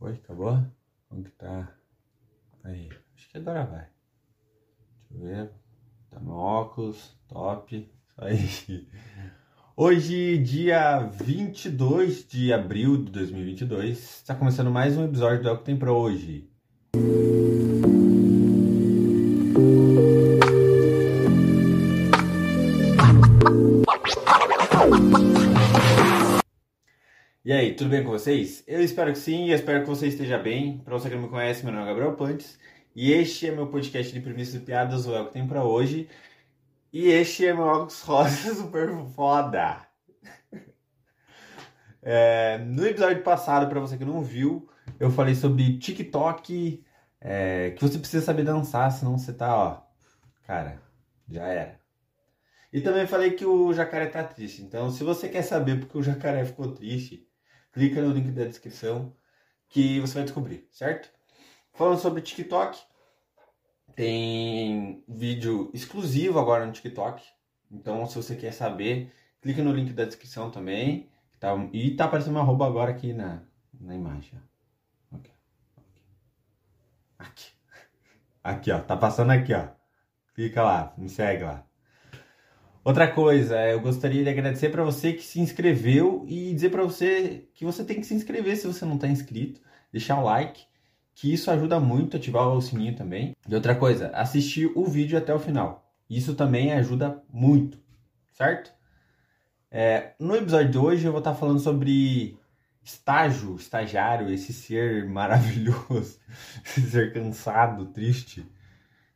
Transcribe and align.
Foi? 0.00 0.12
Acabou? 0.12 0.58
Como 1.10 1.22
que 1.22 1.30
tá? 1.32 1.74
Aí, 2.64 2.88
acho 3.14 3.28
que 3.28 3.36
agora 3.36 3.66
vai. 3.66 3.86
Deixa 5.10 5.12
eu 5.12 5.20
ver. 5.20 5.50
Tá 6.10 6.18
meu 6.18 6.32
óculos, 6.32 7.14
top. 7.28 7.86
Aí. 8.16 8.88
Hoje, 9.76 10.38
dia 10.38 11.00
22 11.00 12.26
de 12.26 12.50
abril 12.50 12.96
de 13.04 13.12
2022, 13.12 13.98
está 13.98 14.34
começando 14.34 14.70
mais 14.70 14.96
um 14.96 15.04
episódio 15.04 15.42
do 15.42 15.50
É 15.50 15.52
o 15.52 15.58
que 15.58 15.64
tem 15.64 15.78
pra 15.78 15.92
hoje. 15.92 16.48
E 27.50 27.52
aí, 27.52 27.74
tudo 27.74 27.90
bem 27.90 28.04
com 28.04 28.10
vocês? 28.10 28.62
Eu 28.64 28.80
espero 28.80 29.12
que 29.12 29.18
sim, 29.18 29.48
eu 29.48 29.56
espero 29.56 29.80
que 29.80 29.88
você 29.88 30.06
esteja 30.06 30.38
bem. 30.38 30.78
Para 30.78 30.96
você 30.96 31.08
que 31.08 31.16
não 31.16 31.24
me 31.24 31.28
conhece, 31.28 31.64
meu 31.64 31.72
nome 31.72 31.84
é 31.84 31.88
Gabriel 31.88 32.14
Pantes 32.14 32.56
e 32.94 33.10
este 33.10 33.48
é 33.48 33.50
meu 33.50 33.66
podcast 33.66 34.12
de 34.12 34.20
premissas 34.20 34.54
e 34.54 34.60
piadas, 34.60 35.04
o 35.04 35.12
É 35.12 35.20
o 35.20 35.26
que 35.26 35.32
tem 35.32 35.44
pra 35.44 35.64
hoje. 35.64 36.08
E 36.92 37.08
este 37.08 37.44
é 37.44 37.52
meu 37.52 37.64
óculos 37.64 38.02
rosa 38.06 38.54
super 38.54 39.04
foda. 39.16 39.84
É, 42.00 42.58
no 42.58 42.86
episódio 42.86 43.20
passado, 43.24 43.68
para 43.68 43.80
você 43.80 43.98
que 43.98 44.04
não 44.04 44.22
viu, 44.22 44.68
eu 45.00 45.10
falei 45.10 45.34
sobre 45.34 45.76
TikTok, 45.76 46.84
é, 47.20 47.72
que 47.72 47.82
você 47.82 47.98
precisa 47.98 48.24
saber 48.24 48.44
dançar, 48.44 48.92
senão 48.92 49.18
você 49.18 49.32
tá, 49.32 49.56
ó, 49.56 49.82
cara, 50.46 50.80
já 51.28 51.48
era. 51.48 51.80
E 52.72 52.80
também 52.80 53.08
falei 53.08 53.32
que 53.32 53.44
o 53.44 53.72
jacaré 53.72 54.06
tá 54.06 54.22
triste. 54.22 54.62
Então, 54.62 54.88
se 54.92 55.02
você 55.02 55.28
quer 55.28 55.42
saber 55.42 55.80
porque 55.80 55.98
o 55.98 56.02
jacaré 56.04 56.44
ficou 56.44 56.70
triste, 56.70 57.28
clica 57.72 58.00
no 58.02 58.12
link 58.12 58.30
da 58.30 58.44
descrição 58.44 59.14
que 59.68 60.00
você 60.00 60.14
vai 60.14 60.24
descobrir, 60.24 60.66
certo? 60.70 61.10
Falando 61.72 62.00
sobre 62.00 62.22
TikTok, 62.22 62.78
tem 63.94 65.04
vídeo 65.08 65.70
exclusivo 65.72 66.38
agora 66.38 66.66
no 66.66 66.72
TikTok. 66.72 67.22
Então, 67.70 68.04
se 68.06 68.16
você 68.16 68.34
quer 68.34 68.52
saber, 68.52 69.12
clica 69.40 69.62
no 69.62 69.72
link 69.72 69.92
da 69.92 70.04
descrição 70.04 70.50
também. 70.50 71.08
Tá, 71.38 71.54
e 71.72 71.94
tá 71.96 72.04
aparecendo 72.04 72.32
uma 72.32 72.40
arroba 72.40 72.66
agora 72.66 72.90
aqui 72.90 73.12
na, 73.12 73.42
na 73.80 73.94
imagem. 73.94 74.38
Aqui. 75.12 75.30
aqui. 77.18 77.52
Aqui, 78.42 78.72
ó. 78.72 78.80
Tá 78.80 78.96
passando 78.96 79.30
aqui, 79.30 79.54
ó. 79.54 79.68
Clica 80.34 80.62
lá, 80.62 80.92
me 80.98 81.08
segue 81.08 81.44
lá. 81.44 81.64
Outra 82.82 83.06
coisa, 83.06 83.60
eu 83.66 83.80
gostaria 83.80 84.22
de 84.22 84.30
agradecer 84.30 84.70
para 84.70 84.82
você 84.82 85.12
que 85.12 85.22
se 85.22 85.38
inscreveu 85.38 86.24
e 86.26 86.54
dizer 86.54 86.70
para 86.70 86.82
você 86.82 87.46
que 87.52 87.62
você 87.62 87.84
tem 87.84 88.00
que 88.00 88.06
se 88.06 88.14
inscrever 88.14 88.56
se 88.56 88.66
você 88.66 88.86
não 88.86 88.94
está 88.94 89.06
inscrito, 89.06 89.60
deixar 89.92 90.18
o 90.18 90.24
like, 90.24 90.64
que 91.14 91.30
isso 91.30 91.50
ajuda 91.50 91.78
muito, 91.78 92.16
ativar 92.16 92.48
o 92.48 92.62
sininho 92.62 92.96
também. 92.96 93.36
E 93.46 93.54
outra 93.54 93.74
coisa, 93.74 94.08
assistir 94.14 94.72
o 94.74 94.86
vídeo 94.86 95.18
até 95.18 95.34
o 95.34 95.38
final. 95.38 95.92
Isso 96.08 96.34
também 96.34 96.72
ajuda 96.72 97.22
muito, 97.30 97.78
certo? 98.32 98.72
É, 99.70 100.14
no 100.18 100.34
episódio 100.34 100.70
de 100.70 100.78
hoje 100.78 101.04
eu 101.04 101.12
vou 101.12 101.20
estar 101.20 101.34
falando 101.34 101.60
sobre 101.60 102.38
estágio, 102.82 103.56
estagiário, 103.56 104.32
esse 104.32 104.54
ser 104.54 105.04
maravilhoso, 105.10 106.18
esse 106.64 106.90
ser 106.90 107.12
cansado, 107.12 107.84
triste, 107.86 108.44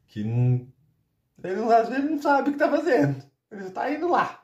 que 0.06 0.22
não, 0.22 0.68
ele 1.42 1.72
às 1.72 1.88
vezes 1.88 2.10
não 2.10 2.20
sabe 2.20 2.50
o 2.50 2.52
que 2.52 2.62
está 2.62 2.70
fazendo. 2.70 3.33
Ele 3.54 3.68
está 3.68 3.90
indo 3.90 4.08
lá. 4.08 4.42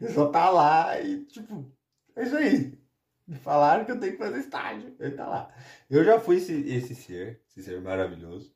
Ele 0.00 0.12
só 0.12 0.28
tá 0.28 0.50
lá 0.50 1.00
e, 1.00 1.24
tipo, 1.24 1.70
é 2.16 2.24
isso 2.24 2.36
aí. 2.36 2.78
Me 3.26 3.36
falaram 3.36 3.84
que 3.84 3.92
eu 3.92 3.98
tenho 3.98 4.12
que 4.12 4.18
fazer 4.18 4.38
estágio. 4.38 4.94
Ele 5.00 5.14
tá 5.14 5.26
lá. 5.26 5.50
Eu 5.88 6.04
já 6.04 6.20
fui 6.20 6.36
esse, 6.36 6.52
esse 6.52 6.94
ser, 6.94 7.40
esse 7.48 7.62
ser 7.62 7.80
maravilhoso. 7.80 8.54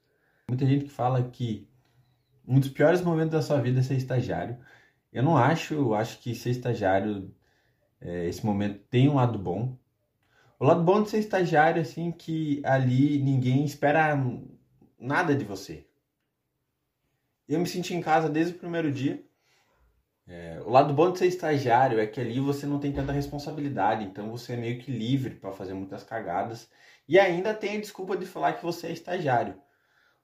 Muita 0.48 0.66
gente 0.66 0.84
que 0.84 0.90
fala 0.90 1.22
que 1.30 1.68
um 2.46 2.60
dos 2.60 2.68
piores 2.70 3.00
momentos 3.00 3.32
da 3.32 3.42
sua 3.42 3.60
vida 3.60 3.80
é 3.80 3.82
ser 3.82 3.96
estagiário. 3.96 4.58
Eu 5.12 5.22
não 5.22 5.36
acho, 5.36 5.74
eu 5.74 5.94
acho 5.94 6.18
que 6.20 6.34
ser 6.34 6.50
estagiário, 6.50 7.34
é, 8.00 8.26
esse 8.26 8.44
momento 8.44 8.78
tem 8.90 9.08
um 9.08 9.14
lado 9.14 9.38
bom. 9.38 9.78
O 10.58 10.64
lado 10.64 10.82
bom 10.82 11.02
de 11.02 11.08
ser 11.08 11.18
estagiário, 11.18 11.80
assim, 11.80 12.10
que 12.12 12.60
ali 12.64 13.22
ninguém 13.22 13.64
espera 13.64 14.18
nada 14.98 15.34
de 15.34 15.44
você. 15.44 15.87
Eu 17.48 17.58
me 17.58 17.66
senti 17.66 17.94
em 17.94 18.00
casa 18.00 18.28
desde 18.28 18.54
o 18.54 18.58
primeiro 18.58 18.92
dia. 18.92 19.24
É, 20.26 20.60
o 20.64 20.70
lado 20.70 20.92
bom 20.92 21.10
de 21.10 21.18
ser 21.18 21.26
estagiário 21.26 21.98
é 21.98 22.06
que 22.06 22.20
ali 22.20 22.38
você 22.38 22.66
não 22.66 22.78
tem 22.78 22.92
tanta 22.92 23.12
responsabilidade, 23.12 24.04
então 24.04 24.30
você 24.30 24.52
é 24.52 24.56
meio 24.56 24.78
que 24.78 24.92
livre 24.92 25.36
para 25.36 25.52
fazer 25.52 25.72
muitas 25.72 26.04
cagadas. 26.04 26.68
E 27.08 27.18
ainda 27.18 27.54
tem 27.54 27.78
a 27.78 27.80
desculpa 27.80 28.16
de 28.16 28.26
falar 28.26 28.52
que 28.52 28.62
você 28.62 28.88
é 28.88 28.92
estagiário. 28.92 29.58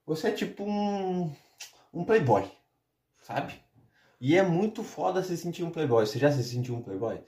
Você 0.05 0.27
é 0.27 0.31
tipo 0.31 0.63
um, 0.63 1.33
um 1.91 2.05
playboy, 2.05 2.47
sabe? 3.23 3.59
E 4.21 4.37
é 4.37 4.43
muito 4.43 4.83
foda 4.83 5.23
se 5.23 5.35
sentir 5.35 5.63
um 5.63 5.71
playboy. 5.71 6.05
Você 6.05 6.19
já 6.19 6.31
se 6.31 6.43
sentiu 6.43 6.75
um 6.75 6.83
playboy? 6.83 7.23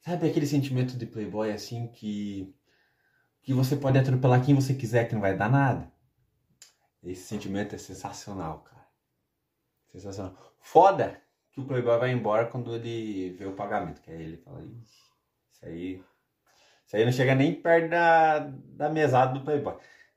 Sabe 0.00 0.28
aquele 0.28 0.46
sentimento 0.46 0.96
de 0.96 1.04
playboy 1.04 1.50
assim 1.50 1.88
que 1.88 2.54
que 3.42 3.52
você 3.54 3.76
pode 3.76 3.96
atropelar 3.96 4.44
quem 4.44 4.54
você 4.56 4.74
quiser 4.74 5.08
que 5.08 5.14
não 5.14 5.20
vai 5.20 5.36
dar 5.36 5.48
nada? 5.48 5.90
Esse 7.02 7.22
sentimento 7.22 7.76
é 7.76 7.78
sensacional, 7.78 8.60
cara. 8.60 8.75
Sensacional. 9.96 10.36
Foda 10.60 11.18
que 11.52 11.60
o 11.60 11.64
Playboy 11.64 11.98
vai 11.98 12.12
embora 12.12 12.46
quando 12.46 12.74
ele 12.74 13.30
vê 13.30 13.46
o 13.46 13.54
pagamento. 13.54 14.02
Que 14.02 14.10
aí 14.10 14.22
ele 14.22 14.36
fala, 14.36 14.62
isso 14.62 15.64
aí. 15.64 16.02
Isso 16.86 16.96
aí 16.96 17.04
não 17.04 17.12
chega 17.12 17.34
nem 17.34 17.54
perto 17.54 17.90
da, 17.90 18.38
da 18.38 18.88
mesada 18.90 19.32
do 19.32 19.44
Playboy. 19.44 19.74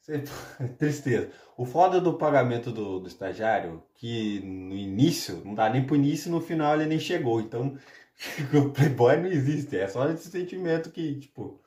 Tristeza. 0.77 1.31
O 1.55 1.65
foda 1.65 2.01
do 2.01 2.17
pagamento 2.17 2.71
do, 2.71 2.99
do 2.99 3.07
estagiário, 3.07 3.83
que 3.95 4.41
no 4.41 4.75
início, 4.75 5.41
não 5.45 5.55
dá 5.55 5.69
nem 5.69 5.85
pro 5.85 5.95
início, 5.95 6.29
no 6.29 6.41
final 6.41 6.75
ele 6.75 6.85
nem 6.85 6.99
chegou. 6.99 7.39
Então, 7.39 7.77
o 8.53 8.69
Playboy 8.71 9.17
não 9.17 9.27
existe. 9.27 9.77
É 9.77 9.87
só 9.87 10.09
esse 10.09 10.29
sentimento 10.29 10.91
que, 10.91 11.19
tipo, 11.19 11.61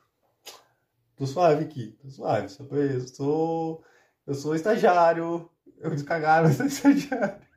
tô 1.15 1.25
suave 1.25 1.63
aqui, 1.63 1.97
tô 2.01 2.09
suave. 2.09 2.47
Eu 2.69 3.01
sou, 3.07 3.83
eu 4.27 4.33
sou 4.35 4.55
estagiário, 4.55 5.49
eu 5.79 5.89
descagaram, 5.89 6.47
eu 6.47 6.53
sou 6.53 6.65
estagiário. 6.67 7.52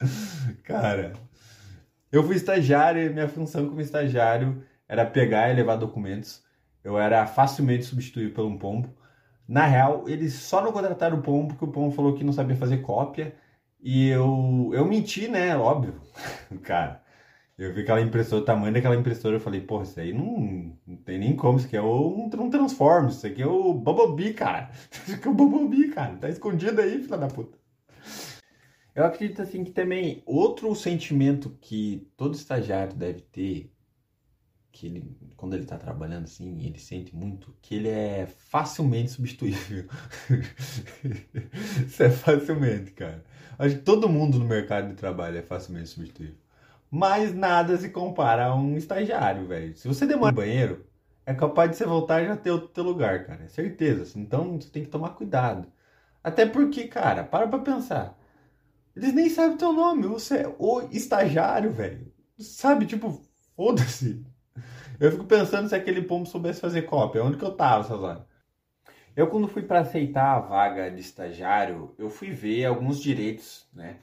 Cara, 0.64 1.12
eu 2.10 2.22
fui 2.24 2.36
estagiário 2.36 3.02
e 3.02 3.10
minha 3.10 3.28
função 3.28 3.68
como 3.68 3.80
estagiário 3.80 4.64
era 4.88 5.06
pegar 5.06 5.50
e 5.50 5.54
levar 5.54 5.76
documentos. 5.76 6.42
Eu 6.82 6.98
era 6.98 7.26
facilmente 7.26 7.84
substituído 7.84 8.32
por 8.34 8.44
um 8.44 8.58
pombo. 8.58 8.94
Na 9.48 9.66
real, 9.66 10.08
eles 10.08 10.34
só 10.34 10.62
não 10.62 10.72
contrataram 10.72 11.18
o 11.18 11.22
pombo 11.22 11.48
porque 11.48 11.64
o 11.64 11.72
pombo 11.72 11.94
falou 11.94 12.14
que 12.14 12.24
não 12.24 12.32
sabia 12.32 12.56
fazer 12.56 12.78
cópia. 12.78 13.34
E 13.80 14.08
eu, 14.08 14.70
eu 14.74 14.86
menti, 14.86 15.28
né? 15.28 15.56
Óbvio. 15.56 16.00
Cara, 16.62 17.02
eu 17.58 17.74
vi 17.74 17.82
aquela 17.82 18.00
impressora, 18.00 18.42
o 18.42 18.44
tamanho 18.44 18.74
daquela 18.74 18.96
impressora, 18.96 19.36
eu 19.36 19.40
falei, 19.40 19.60
porra, 19.62 19.84
isso 19.84 20.00
aí 20.00 20.12
não, 20.14 20.78
não 20.86 20.96
tem 20.98 21.18
nem 21.18 21.36
como, 21.36 21.58
isso 21.58 21.66
aqui 21.68 21.76
é 21.76 21.82
um, 21.82 22.24
um 22.26 22.50
Transformers, 22.50 23.16
isso 23.16 23.26
aqui 23.26 23.42
é 23.42 23.46
o 23.46 23.74
Bumblebee, 23.74 24.34
cara. 24.34 24.70
Isso 24.92 25.14
aqui 25.14 25.28
é 25.28 25.30
o 25.30 25.34
Bumblebee, 25.34 25.90
cara. 25.90 26.16
Tá 26.16 26.28
escondido 26.30 26.80
aí, 26.80 27.02
filha 27.02 27.18
da 27.18 27.28
puta. 27.28 27.59
Eu 28.94 29.04
acredito 29.04 29.42
assim 29.42 29.64
que 29.64 29.70
também 29.70 30.22
outro 30.26 30.74
sentimento 30.74 31.50
que 31.60 32.08
todo 32.16 32.34
estagiário 32.34 32.94
deve 32.94 33.20
ter, 33.22 33.72
que 34.72 34.86
ele, 34.86 35.16
quando 35.36 35.54
ele 35.54 35.64
está 35.64 35.76
trabalhando 35.78 36.24
assim, 36.24 36.64
ele 36.64 36.78
sente 36.78 37.14
muito, 37.14 37.54
que 37.60 37.74
ele 37.76 37.88
é 37.88 38.26
facilmente 38.26 39.10
substituível. 39.10 39.86
Isso 41.86 42.02
é 42.02 42.10
facilmente, 42.10 42.92
cara. 42.92 43.24
Acho 43.58 43.76
que 43.76 43.82
todo 43.82 44.08
mundo 44.08 44.38
no 44.38 44.44
mercado 44.46 44.88
de 44.88 44.94
trabalho 44.94 45.38
é 45.38 45.42
facilmente 45.42 45.88
substituível. 45.88 46.36
Mas 46.90 47.34
nada 47.34 47.76
se 47.78 47.90
compara 47.90 48.46
a 48.46 48.54
um 48.54 48.76
estagiário, 48.76 49.46
velho. 49.46 49.76
Se 49.76 49.86
você 49.88 50.06
demora 50.06 50.32
no 50.32 50.36
banheiro, 50.36 50.86
é 51.26 51.34
capaz 51.34 51.70
de 51.70 51.76
você 51.76 51.86
voltar 51.86 52.22
e 52.22 52.26
já 52.26 52.36
ter 52.36 52.50
o 52.50 52.68
teu 52.68 52.84
lugar, 52.84 53.26
cara. 53.26 53.44
É 53.44 53.48
certeza. 53.48 54.18
Então 54.18 54.60
você 54.60 54.68
tem 54.70 54.84
que 54.84 54.90
tomar 54.90 55.10
cuidado. 55.10 55.68
Até 56.24 56.46
porque, 56.46 56.88
cara, 56.88 57.24
para 57.24 57.46
pra 57.48 57.58
pensar. 57.60 58.18
Eles 59.00 59.14
nem 59.14 59.30
sabem 59.30 59.56
teu 59.56 59.72
nome, 59.72 60.06
você 60.06 60.42
é 60.42 60.54
o 60.58 60.82
estagiário, 60.92 61.72
velho. 61.72 62.12
Sabe, 62.38 62.84
tipo, 62.84 63.22
foda-se. 63.56 64.22
Eu 65.00 65.10
fico 65.10 65.24
pensando 65.24 65.70
se 65.70 65.74
aquele 65.74 66.02
pombo 66.02 66.28
soubesse 66.28 66.60
fazer 66.60 66.82
cópia. 66.82 67.24
Onde 67.24 67.38
que 67.38 67.44
eu 67.44 67.56
tava 67.56 67.96
horas? 67.96 68.22
Eu, 69.16 69.28
quando 69.28 69.48
fui 69.48 69.62
para 69.62 69.80
aceitar 69.80 70.36
a 70.36 70.40
vaga 70.40 70.90
de 70.90 71.00
estagiário, 71.00 71.94
eu 71.98 72.10
fui 72.10 72.30
ver 72.30 72.66
alguns 72.66 73.00
direitos, 73.00 73.66
né? 73.72 74.00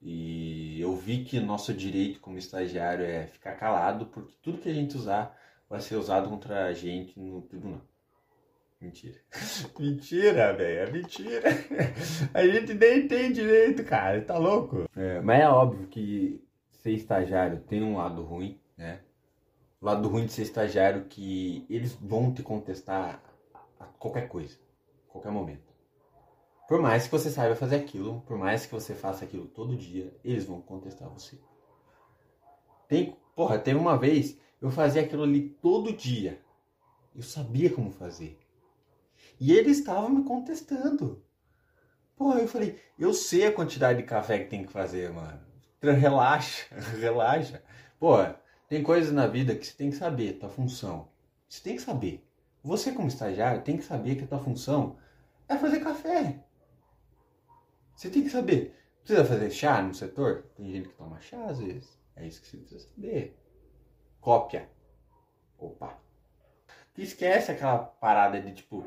E 0.00 0.80
eu 0.80 0.94
vi 0.94 1.24
que 1.24 1.40
nosso 1.40 1.74
direito 1.74 2.20
como 2.20 2.38
estagiário 2.38 3.04
é 3.04 3.26
ficar 3.26 3.56
calado, 3.56 4.06
porque 4.06 4.32
tudo 4.40 4.58
que 4.58 4.68
a 4.68 4.74
gente 4.74 4.96
usar 4.96 5.36
vai 5.68 5.80
ser 5.80 5.96
usado 5.96 6.28
contra 6.28 6.66
a 6.66 6.72
gente 6.72 7.18
no 7.18 7.42
tribunal. 7.42 7.80
Mentira. 8.80 9.18
mentira, 9.78 10.52
velho. 10.52 10.78
É 10.80 10.90
mentira. 10.90 11.42
A 12.34 12.46
gente 12.46 12.74
nem 12.74 13.08
tem 13.08 13.32
direito, 13.32 13.84
cara. 13.84 14.20
Tá 14.22 14.36
louco? 14.38 14.88
É, 14.94 15.20
mas 15.20 15.40
é 15.40 15.48
óbvio 15.48 15.86
que 15.88 16.42
ser 16.70 16.92
estagiário 16.92 17.60
tem 17.60 17.82
um 17.82 17.96
lado 17.96 18.22
ruim, 18.22 18.60
né? 18.76 19.00
O 19.80 19.86
lado 19.86 20.08
ruim 20.08 20.26
de 20.26 20.32
ser 20.32 20.42
estagiário 20.42 21.02
é 21.02 21.04
que 21.08 21.66
eles 21.68 21.92
vão 21.94 22.32
te 22.32 22.42
contestar 22.42 23.22
a 23.78 23.84
qualquer 23.84 24.28
coisa, 24.28 24.58
a 25.08 25.12
qualquer 25.12 25.30
momento. 25.30 25.74
Por 26.68 26.80
mais 26.80 27.04
que 27.04 27.12
você 27.12 27.30
saiba 27.30 27.54
fazer 27.54 27.76
aquilo, 27.76 28.22
por 28.22 28.36
mais 28.36 28.66
que 28.66 28.72
você 28.72 28.94
faça 28.94 29.24
aquilo 29.24 29.46
todo 29.46 29.76
dia, 29.76 30.12
eles 30.24 30.44
vão 30.44 30.60
contestar 30.60 31.08
você. 31.08 31.38
Tem, 32.88 33.16
porra, 33.34 33.58
teve 33.58 33.78
uma 33.78 33.96
vez 33.96 34.38
eu 34.60 34.70
fazia 34.70 35.02
aquilo 35.02 35.22
ali 35.22 35.50
todo 35.62 35.92
dia. 35.92 36.40
Eu 37.14 37.22
sabia 37.22 37.70
como 37.70 37.90
fazer. 37.90 38.38
E 39.38 39.52
eles 39.52 39.78
estavam 39.78 40.08
me 40.08 40.24
contestando. 40.24 41.22
Porra, 42.16 42.40
eu 42.40 42.48
falei, 42.48 42.80
eu 42.98 43.12
sei 43.12 43.46
a 43.46 43.52
quantidade 43.52 43.98
de 44.00 44.08
café 44.08 44.38
que 44.38 44.50
tem 44.50 44.64
que 44.64 44.72
fazer, 44.72 45.12
mano. 45.12 45.40
Relaxa, 45.82 46.74
relaxa. 46.98 47.62
Porra, 47.98 48.40
tem 48.68 48.82
coisas 48.82 49.12
na 49.12 49.26
vida 49.26 49.54
que 49.54 49.66
você 49.66 49.74
tem 49.74 49.90
que 49.90 49.96
saber, 49.96 50.38
tua 50.38 50.48
função. 50.48 51.08
Você 51.48 51.62
tem 51.62 51.76
que 51.76 51.82
saber. 51.82 52.26
Você, 52.62 52.90
como 52.90 53.08
estagiário, 53.08 53.62
tem 53.62 53.76
que 53.76 53.84
saber 53.84 54.16
que 54.16 54.24
a 54.24 54.26
tua 54.26 54.40
função 54.40 54.98
é 55.48 55.56
fazer 55.56 55.80
café. 55.80 56.42
Você 57.94 58.10
tem 58.10 58.22
que 58.22 58.30
saber. 58.30 58.74
Precisa 59.04 59.24
fazer 59.24 59.50
chá 59.50 59.80
no 59.80 59.94
setor? 59.94 60.46
Tem 60.56 60.70
gente 60.72 60.88
que 60.88 60.94
toma 60.96 61.20
chá 61.20 61.44
às 61.46 61.60
vezes. 61.60 61.96
É 62.16 62.26
isso 62.26 62.40
que 62.40 62.48
você 62.48 62.56
precisa 62.56 62.88
saber. 62.88 63.38
Cópia. 64.20 64.68
Opa. 65.58 65.96
Esquece 66.98 67.52
aquela 67.52 67.78
parada 67.78 68.40
de 68.40 68.52
tipo, 68.52 68.84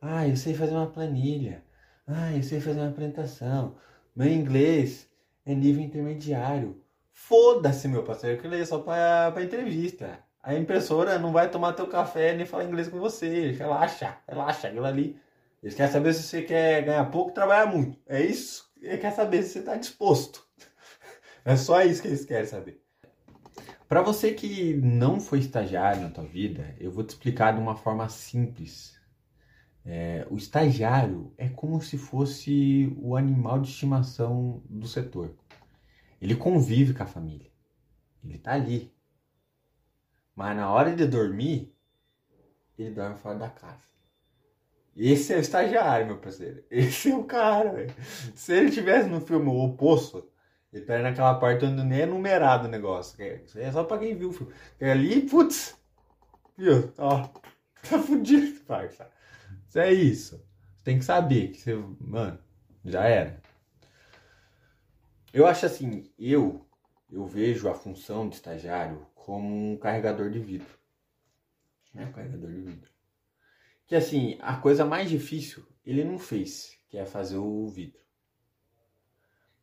ah, 0.00 0.26
eu 0.28 0.36
sei 0.36 0.54
fazer 0.54 0.72
uma 0.72 0.86
planilha. 0.86 1.62
Ah, 2.06 2.34
eu 2.34 2.42
sei 2.42 2.60
fazer 2.60 2.80
uma 2.80 2.88
apresentação. 2.90 3.76
Meu 4.14 4.28
inglês 4.28 5.08
é 5.44 5.54
nível 5.54 5.82
intermediário. 5.82 6.82
Foda-se, 7.12 7.88
meu 7.88 8.04
parceiro, 8.04 8.38
aquilo 8.38 8.54
aí 8.54 8.60
é 8.60 8.64
só 8.64 8.78
pra, 8.78 9.32
pra 9.32 9.42
entrevista. 9.42 10.18
A 10.42 10.54
impressora 10.54 11.18
não 11.18 11.32
vai 11.32 11.50
tomar 11.50 11.72
teu 11.72 11.86
café 11.88 12.34
nem 12.34 12.46
falar 12.46 12.64
inglês 12.64 12.88
com 12.88 12.98
você. 12.98 13.50
Relaxa, 13.52 14.16
relaxa, 14.26 14.68
aquilo 14.68 14.86
ali. 14.86 15.20
Eles 15.62 15.74
querem 15.74 15.92
saber 15.92 16.14
se 16.14 16.22
você 16.22 16.42
quer 16.42 16.82
ganhar 16.84 17.04
pouco 17.10 17.32
trabalhar 17.32 17.66
muito. 17.66 17.98
É 18.06 18.22
isso. 18.22 18.70
Ele 18.80 18.98
quer 18.98 19.12
saber 19.12 19.42
se 19.42 19.50
você 19.50 19.58
está 19.60 19.76
disposto. 19.76 20.46
É 21.44 21.56
só 21.56 21.82
isso 21.82 22.02
que 22.02 22.08
eles 22.08 22.26
querem 22.26 22.44
saber. 22.44 22.82
Para 23.88 24.02
você 24.02 24.34
que 24.34 24.74
não 24.74 25.18
foi 25.18 25.38
estagiário 25.38 26.02
na 26.02 26.10
tua 26.10 26.24
vida, 26.24 26.74
eu 26.78 26.90
vou 26.90 27.02
te 27.02 27.10
explicar 27.10 27.54
de 27.54 27.60
uma 27.60 27.74
forma 27.74 28.06
simples. 28.10 28.97
É, 29.90 30.26
o 30.30 30.36
estagiário 30.36 31.32
é 31.38 31.48
como 31.48 31.80
se 31.80 31.96
fosse 31.96 32.94
o 33.00 33.16
animal 33.16 33.58
de 33.58 33.70
estimação 33.70 34.62
do 34.68 34.86
setor. 34.86 35.34
Ele 36.20 36.36
convive 36.36 36.92
com 36.92 37.02
a 37.02 37.06
família. 37.06 37.50
Ele 38.22 38.36
tá 38.36 38.52
ali. 38.52 38.92
Mas 40.36 40.54
na 40.54 40.70
hora 40.70 40.94
de 40.94 41.06
dormir, 41.06 41.74
ele 42.78 42.90
dorme 42.90 43.16
fora 43.16 43.38
da 43.38 43.48
casa. 43.48 43.88
Esse 44.94 45.32
é 45.32 45.38
o 45.38 45.40
estagiário, 45.40 46.06
meu 46.06 46.18
parceiro. 46.18 46.62
Esse 46.70 47.10
é 47.10 47.16
o 47.16 47.24
cara, 47.24 47.72
velho. 47.72 47.94
Se 48.34 48.52
ele 48.52 48.70
tivesse 48.70 49.08
no 49.08 49.22
filme 49.22 49.48
O 49.48 49.64
Oposto, 49.64 50.30
ele 50.70 50.82
estaria 50.82 51.02
naquela 51.02 51.34
parte 51.36 51.64
onde 51.64 51.82
nem 51.82 52.02
é 52.02 52.06
numerado 52.06 52.68
o 52.68 52.70
negócio. 52.70 53.16
Isso 53.42 53.56
aí 53.56 53.64
é 53.64 53.72
só 53.72 53.84
pra 53.84 53.96
quem 53.96 54.14
viu 54.14 54.28
o 54.28 54.32
filme. 54.34 54.52
E 54.78 54.84
ali, 54.84 55.22
putz, 55.22 55.80
viu? 56.58 56.92
Ó, 56.98 57.26
tá 57.88 57.98
fudido, 57.98 58.60
parça. 58.66 59.08
Isso 59.68 59.78
é 59.78 59.92
isso. 59.92 60.36
Você 60.76 60.84
tem 60.84 60.98
que 60.98 61.04
saber 61.04 61.48
que 61.48 61.60
você, 61.60 61.74
mano, 62.00 62.38
já 62.84 63.04
era. 63.04 63.42
Eu 65.32 65.46
acho 65.46 65.66
assim, 65.66 66.10
eu 66.18 66.66
eu 67.10 67.26
vejo 67.26 67.68
a 67.68 67.74
função 67.74 68.28
de 68.28 68.36
estagiário 68.36 69.06
como 69.14 69.72
um 69.72 69.76
carregador 69.76 70.30
de 70.30 70.38
vidro. 70.38 70.78
Né? 71.94 72.06
Um 72.06 72.12
carregador 72.12 72.50
de 72.50 72.60
vidro. 72.60 72.90
Que 73.86 73.94
assim, 73.94 74.38
a 74.40 74.56
coisa 74.56 74.84
mais 74.84 75.08
difícil 75.08 75.66
ele 75.84 76.04
não 76.04 76.18
fez, 76.18 76.78
que 76.88 76.98
é 76.98 77.06
fazer 77.06 77.38
o 77.38 77.66
vidro. 77.68 78.00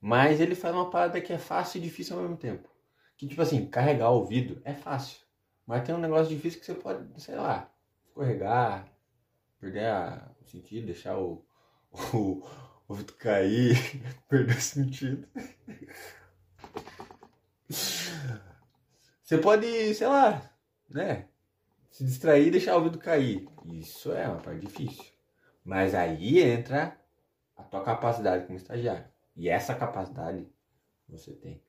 Mas 0.01 0.39
ele 0.39 0.55
faz 0.55 0.73
uma 0.73 0.89
parada 0.89 1.21
que 1.21 1.33
é 1.33 1.37
fácil 1.37 1.79
e 1.79 1.83
difícil 1.83 2.15
ao 2.15 2.23
mesmo 2.23 2.37
tempo. 2.37 2.69
Que 3.17 3.27
tipo 3.27 3.41
assim, 3.41 3.67
carregar 3.67 4.11
o 4.11 4.25
vidro 4.25 4.61
é 4.63 4.73
fácil. 4.73 5.19
Mas 5.65 5.83
tem 5.83 5.95
um 5.95 5.99
negócio 5.99 6.35
difícil 6.35 6.59
que 6.59 6.65
você 6.65 6.75
pode, 6.75 7.21
sei 7.21 7.35
lá, 7.35 7.71
escorregar, 8.07 8.94
perder 9.65 9.85
a, 9.87 10.31
o 10.39 10.45
sentido, 10.47 10.85
deixar 10.85 11.17
o, 11.17 11.43
o, 12.13 12.43
o 12.87 12.93
vidro 12.93 13.15
cair, 13.15 13.75
perder 14.29 14.57
o 14.57 14.61
sentido. 14.61 15.27
Você 17.67 19.39
pode, 19.39 19.95
sei 19.95 20.07
lá, 20.07 20.51
né? 20.87 21.27
Se 21.89 22.03
distrair 22.03 22.47
e 22.47 22.51
deixar 22.51 22.77
o 22.77 22.83
vidro 22.83 22.99
cair. 22.99 23.47
Isso 23.73 24.11
é 24.11 24.27
uma 24.27 24.39
parte 24.39 24.59
difícil. 24.59 25.05
Mas 25.63 25.95
aí 25.95 26.39
entra 26.39 26.95
a 27.57 27.63
tua 27.63 27.83
capacidade 27.83 28.45
como 28.45 28.57
estagiário. 28.57 29.05
E 29.35 29.49
essa 29.49 29.73
capacidade 29.73 30.47
você 31.09 31.33
tem. 31.33 31.63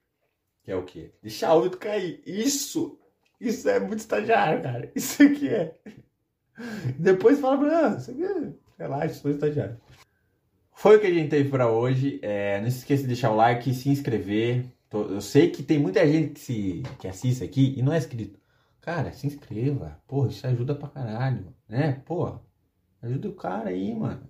Que 0.63 0.71
é 0.71 0.77
o 0.77 0.85
quê? 0.85 1.15
Deixar 1.23 1.55
o 1.55 1.63
vidro 1.63 1.79
cair. 1.79 2.23
Isso! 2.27 3.01
Isso 3.41 3.69
é 3.71 3.81
muito 3.81 4.01
estagiário, 4.01 4.63
cara. 4.63 4.93
Isso 4.95 5.23
aqui 5.23 5.49
é. 5.49 5.79
Depois 6.99 7.41
fala 7.41 7.59
pra 7.59 7.89
ah. 7.89 8.53
Relaxa, 8.79 9.15
sou 9.15 9.31
estagiário. 9.31 9.79
Foi 10.73 10.97
o 10.97 11.01
que 11.01 11.07
a 11.07 11.13
gente 11.13 11.31
teve 11.31 11.49
para 11.49 11.71
hoje. 11.71 12.19
É, 12.23 12.61
não 12.61 12.71
se 12.71 12.79
esqueça 12.79 13.03
de 13.03 13.09
deixar 13.09 13.31
o 13.31 13.37
like, 13.37 13.73
se 13.73 13.89
inscrever. 13.89 14.67
Eu 14.93 15.21
sei 15.21 15.51
que 15.51 15.63
tem 15.63 15.79
muita 15.79 16.07
gente 16.07 16.35
que, 16.35 16.41
se, 16.41 16.83
que 16.99 17.09
assiste 17.09 17.43
aqui 17.43 17.75
e 17.77 17.83
não 17.83 17.93
é 17.93 17.99
inscrito. 17.99 18.39
Cara, 18.81 19.13
se 19.13 19.27
inscreva. 19.27 20.01
Porra, 20.07 20.29
isso 20.29 20.47
ajuda 20.47 20.75
pra 20.75 20.89
caralho. 20.89 21.55
Né? 21.69 22.01
Porra, 22.05 22.41
ajuda 23.03 23.29
o 23.29 23.35
cara 23.35 23.71
aí, 23.71 23.95
mano. 23.95 24.29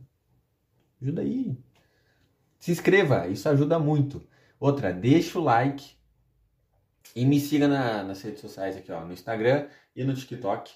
Ajuda 1.02 1.22
aí. 1.22 1.58
Se 2.58 2.72
inscreva, 2.72 3.28
isso 3.28 3.48
ajuda 3.48 3.78
muito. 3.78 4.26
Outra, 4.58 4.92
deixa 4.92 5.38
o 5.38 5.42
like 5.42 5.96
e 7.14 7.24
me 7.24 7.38
siga 7.38 7.68
na, 7.68 8.02
nas 8.02 8.22
redes 8.22 8.40
sociais 8.40 8.76
aqui, 8.76 8.90
ó, 8.90 9.04
no 9.04 9.12
Instagram 9.12 9.68
e 9.94 10.04
no 10.04 10.14
TikTok. 10.14 10.72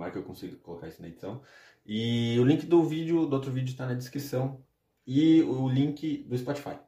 Tomara 0.00 0.12
que 0.12 0.18
eu 0.18 0.22
consiga 0.22 0.56
colocar 0.62 0.88
isso 0.88 1.02
na 1.02 1.08
edição. 1.08 1.42
E 1.84 2.38
o 2.40 2.44
link 2.44 2.64
do 2.64 2.82
vídeo, 2.82 3.26
do 3.26 3.34
outro 3.34 3.52
vídeo 3.52 3.72
está 3.72 3.84
na 3.84 3.92
descrição. 3.92 4.58
E 5.06 5.42
o 5.42 5.68
link 5.68 6.24
do 6.26 6.38
Spotify. 6.38 6.78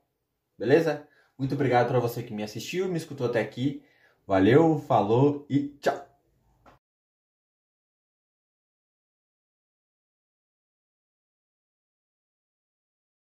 Beleza? 0.59 1.07
Muito 1.37 1.55
obrigado 1.55 1.89
para 1.89 2.01
você 2.01 2.23
que 2.23 2.33
me 2.33 2.43
assistiu, 2.43 2.89
me 2.89 2.97
escutou 2.97 3.27
até 3.27 3.41
aqui. 3.41 3.83
Valeu, 4.27 4.79
falou 4.79 5.45
e 5.51 5.77
tchau! 5.79 6.12